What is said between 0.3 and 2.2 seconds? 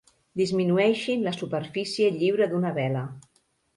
Disminueixin la superfície